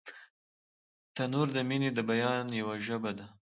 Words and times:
تنور 1.15 1.47
د 1.53 1.57
مینې 1.69 1.89
د 1.93 1.99
بیان 2.09 2.45
یوه 2.59 2.75
ژبه 2.85 3.11
ده 3.17 3.25